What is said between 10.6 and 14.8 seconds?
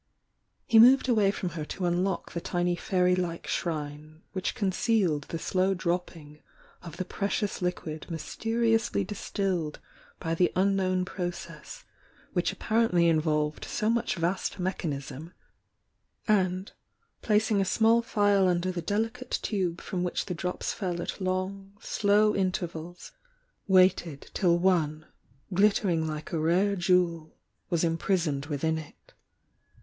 known process which apparently involved so much vast